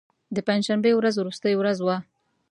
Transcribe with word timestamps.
د 0.35 0.37
پنج 0.47 0.61
شنبې 0.67 0.91
ورځ 0.95 1.15
وروستۍ 1.17 1.53
ورځ 1.57 1.77
وه. 1.85 1.97